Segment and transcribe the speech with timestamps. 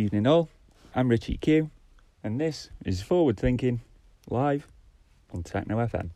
[0.00, 0.48] Good evening all,
[0.94, 1.68] I'm Richie Q,
[2.24, 3.82] and this is Forward Thinking
[4.30, 4.66] live
[5.30, 6.08] on Techno FM.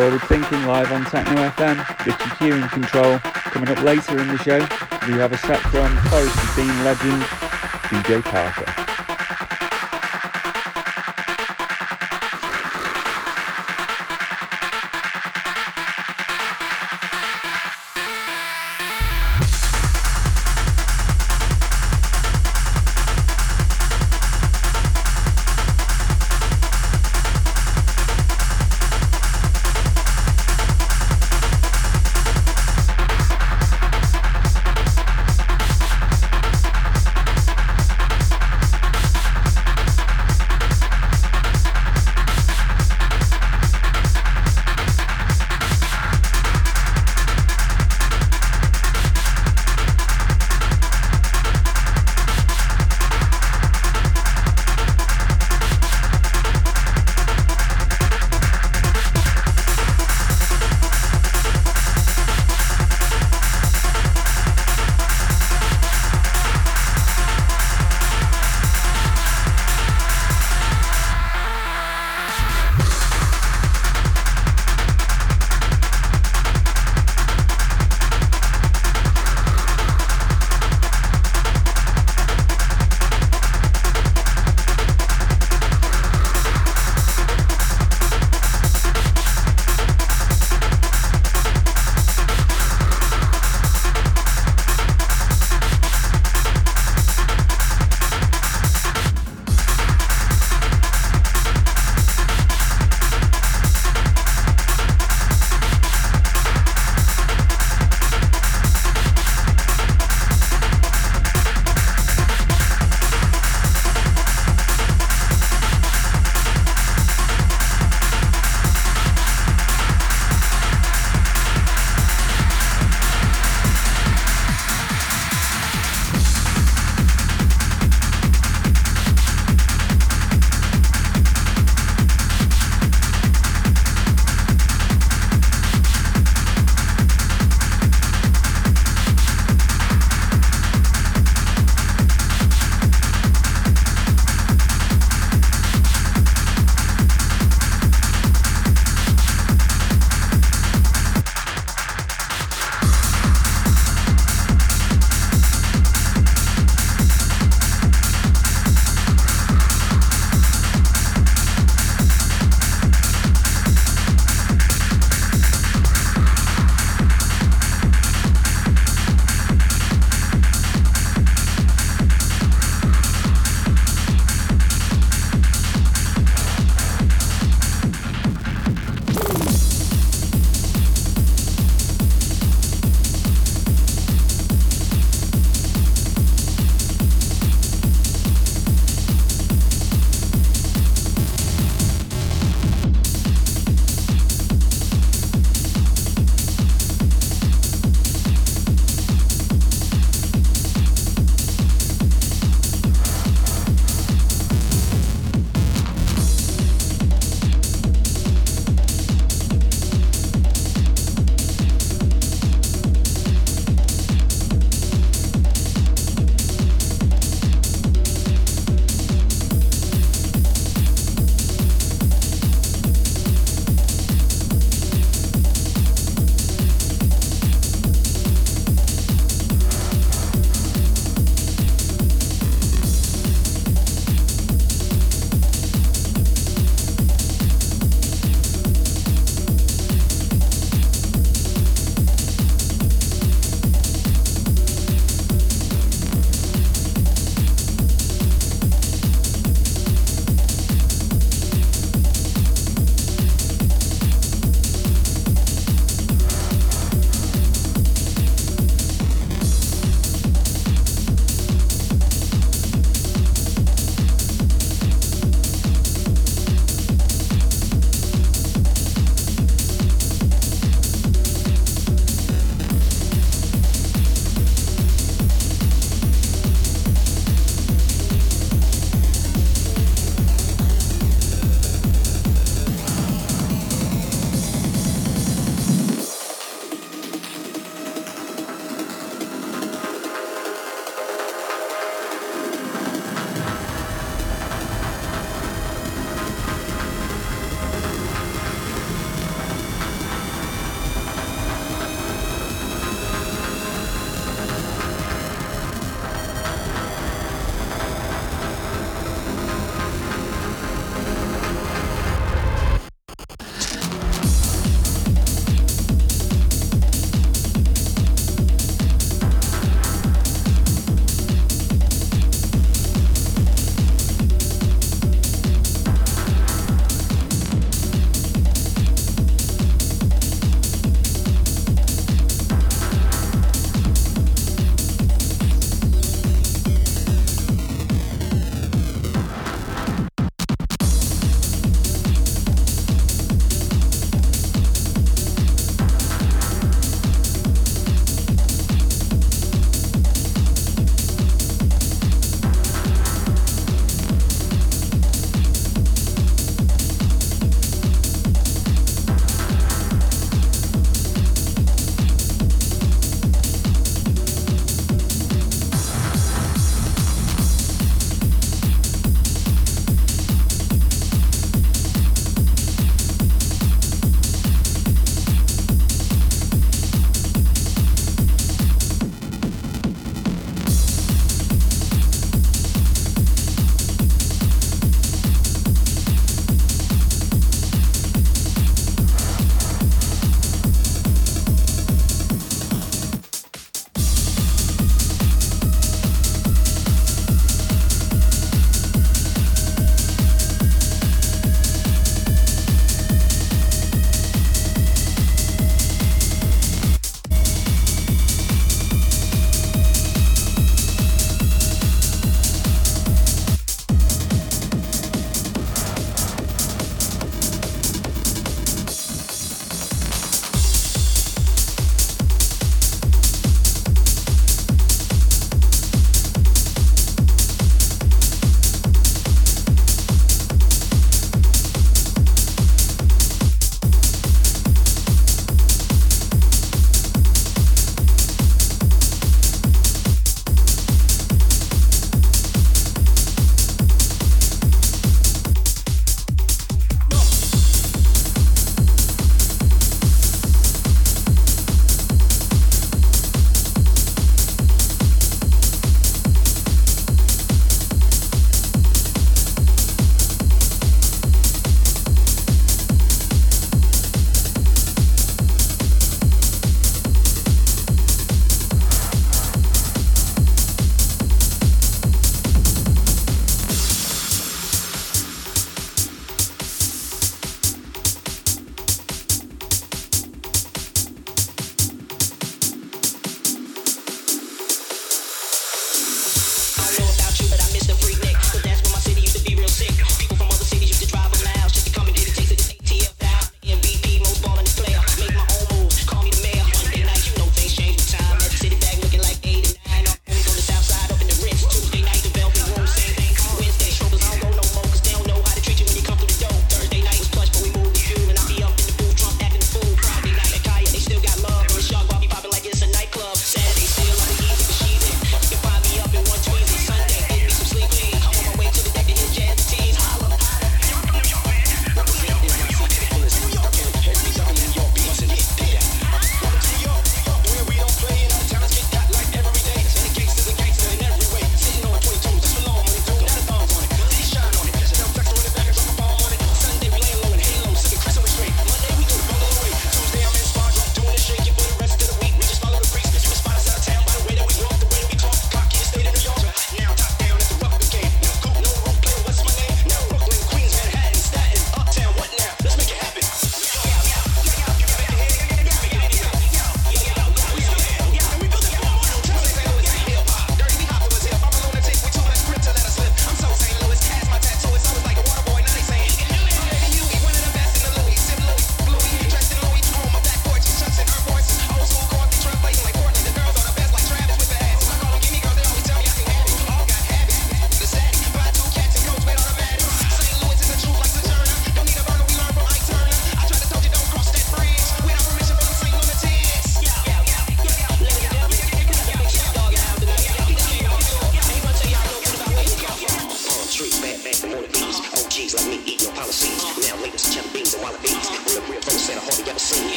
[0.00, 2.06] Forward Thinking live on Techno FM.
[2.06, 3.18] Richie Q in control.
[3.18, 4.58] Coming up later in the show,
[5.06, 7.22] we have a set from Forest Dean legend,
[7.92, 8.69] DJ Parker.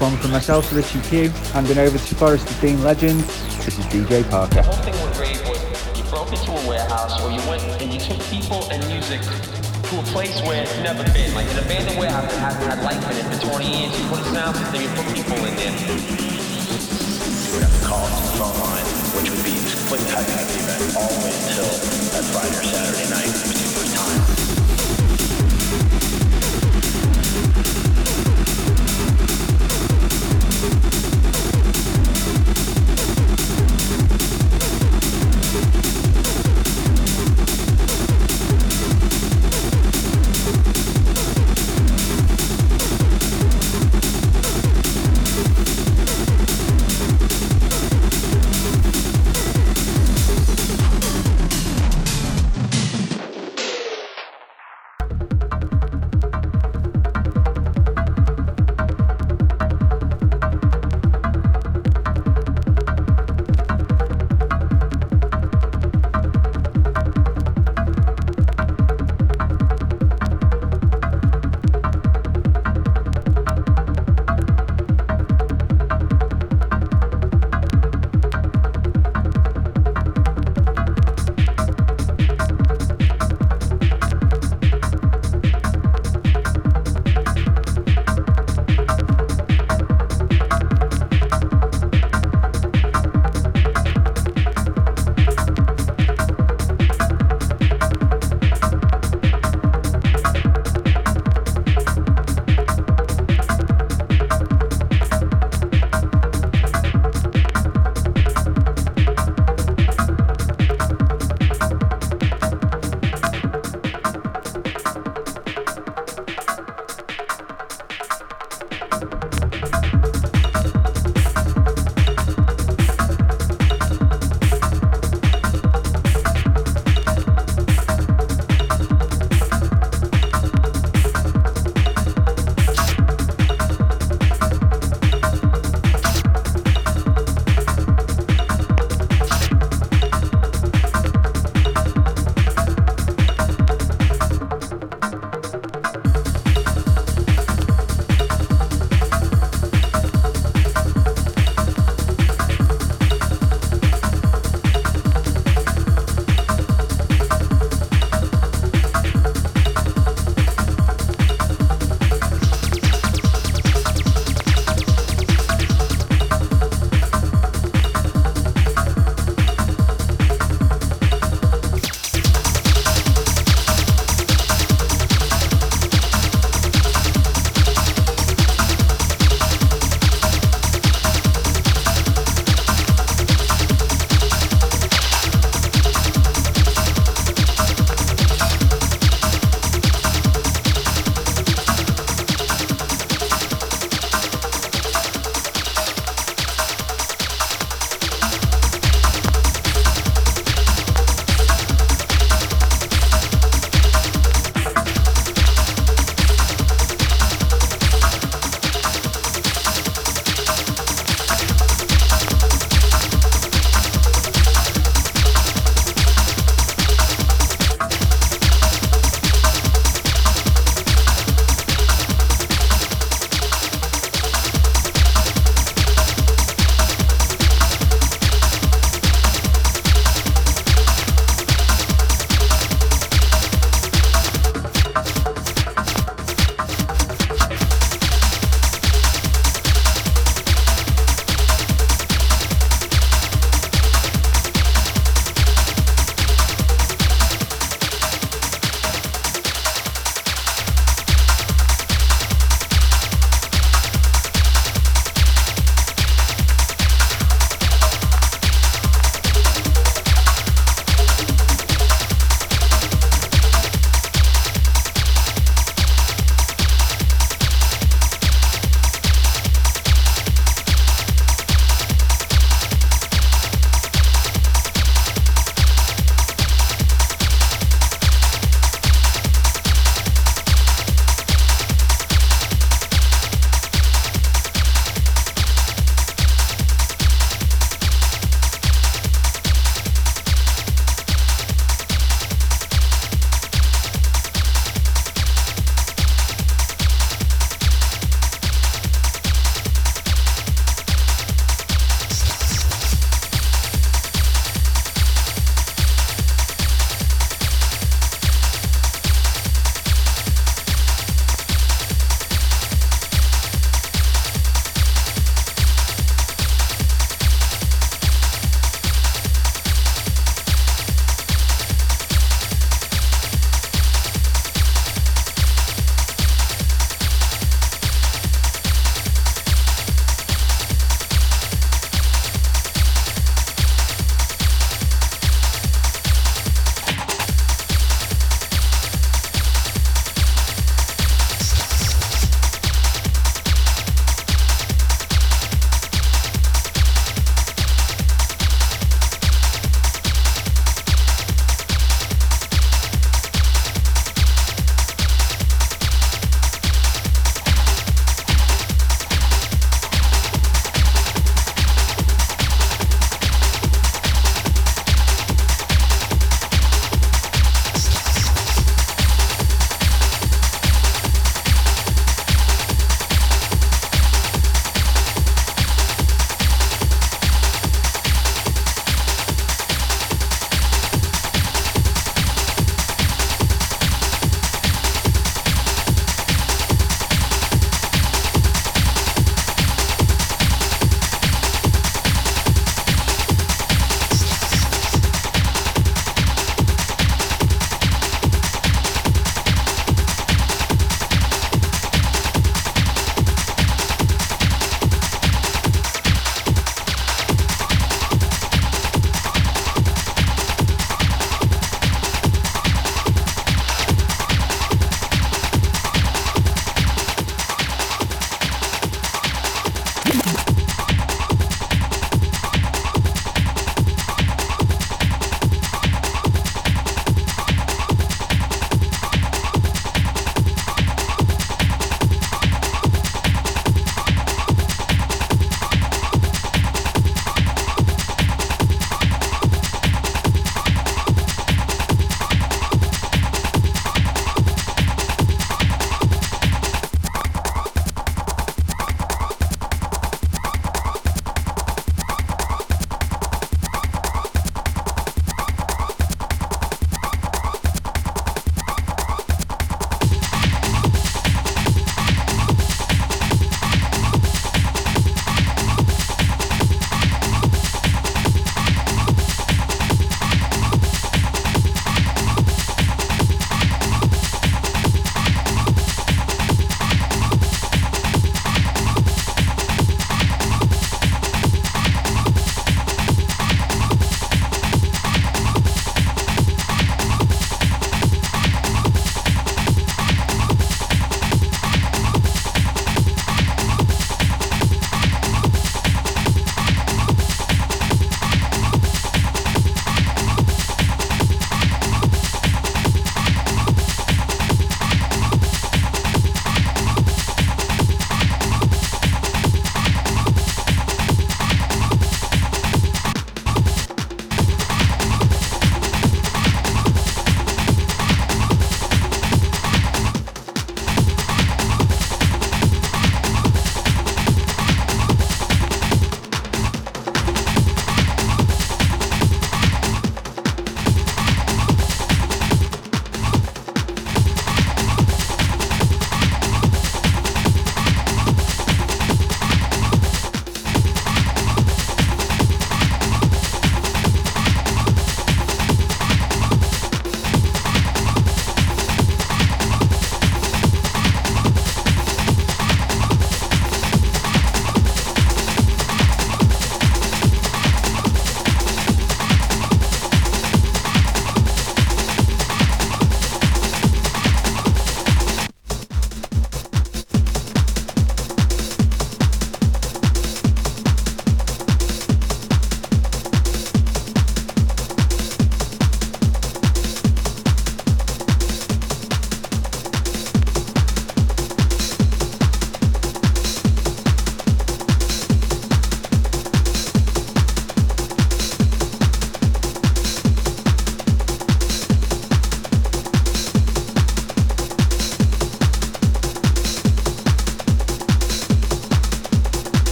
[0.00, 3.20] One from myself, Richie Q, handing over to Forest of Dean legend.
[3.60, 4.56] This is DJ Parker.
[4.56, 5.60] The whole thing with rave was
[5.92, 9.94] you broke into a warehouse or you went and you took people and music to
[10.00, 11.34] a place where it's never been.
[11.36, 13.92] Like an abandoned warehouse that hasn't had life in it for 20 years.
[13.92, 15.74] You put a sound system, you put people in there.
[15.76, 18.86] You would have to call the phone line,
[19.20, 21.68] which would be completely hyping up event all the way until
[22.16, 23.69] that Friday or Saturday night,